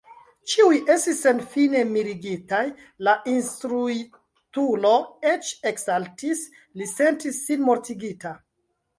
Ĉiuj 0.51 0.77
estis 0.91 1.17
senfine 1.25 1.81
mirigitaj, 1.89 2.61
la 3.07 3.13
instruitulo 3.33 4.93
eĉ 5.33 5.51
eksaltis; 5.73 6.41
li 6.81 6.87
sentis 6.93 7.39
sin 7.51 7.63
mortigita! 7.69 8.33